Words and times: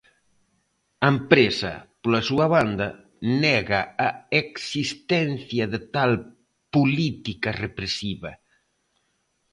A 1.05 1.07
empresa, 1.15 1.73
pola 2.01 2.25
súa 2.29 2.47
banda, 2.55 2.87
nega 3.43 3.81
a 4.07 4.09
existencia 4.43 5.63
de 5.73 5.79
tal 5.93 6.11
"política 6.75 7.49
represiva". 7.63 8.31